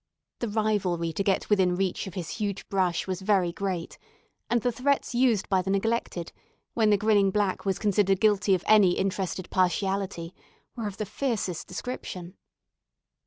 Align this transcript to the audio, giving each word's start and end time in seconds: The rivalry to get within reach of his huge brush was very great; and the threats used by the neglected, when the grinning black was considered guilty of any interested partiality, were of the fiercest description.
The 0.39 0.49
rivalry 0.49 1.13
to 1.13 1.23
get 1.23 1.47
within 1.51 1.75
reach 1.75 2.07
of 2.07 2.15
his 2.15 2.31
huge 2.37 2.67
brush 2.69 3.05
was 3.05 3.21
very 3.21 3.51
great; 3.51 3.99
and 4.49 4.59
the 4.61 4.71
threats 4.71 5.13
used 5.13 5.47
by 5.47 5.61
the 5.61 5.69
neglected, 5.69 6.31
when 6.73 6.89
the 6.89 6.97
grinning 6.97 7.29
black 7.29 7.65
was 7.65 7.77
considered 7.77 8.19
guilty 8.19 8.55
of 8.55 8.63
any 8.65 8.93
interested 8.97 9.47
partiality, 9.51 10.33
were 10.75 10.87
of 10.87 10.97
the 10.97 11.05
fiercest 11.05 11.67
description. 11.67 12.33